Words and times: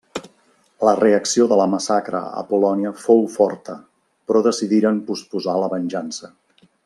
La 0.87 0.93
reacció 0.99 1.45
de 1.51 1.57
la 1.59 1.67
massacre 1.73 2.21
a 2.39 2.41
Polònia 2.53 2.95
fou 3.03 3.21
forta, 3.37 3.77
però 4.31 4.43
decidiren 4.51 5.03
posposar 5.11 5.59
la 5.65 5.73
venjança. 5.77 6.35